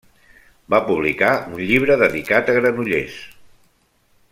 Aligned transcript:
Va 0.73 0.79
publicar 0.87 1.33
un 1.57 1.61
llibre 1.73 1.99
dedicat 2.03 2.49
a 2.49 2.57
Granollers. 2.59 3.21